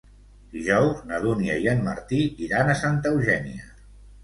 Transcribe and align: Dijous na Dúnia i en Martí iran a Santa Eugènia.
Dijous 0.53 1.03
na 1.11 1.19
Dúnia 1.25 1.59
i 1.67 1.69
en 1.75 1.85
Martí 1.89 2.23
iran 2.47 2.73
a 2.73 2.79
Santa 2.83 3.15
Eugènia. 3.15 3.71